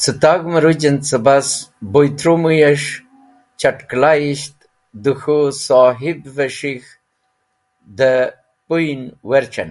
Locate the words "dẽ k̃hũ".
5.02-5.44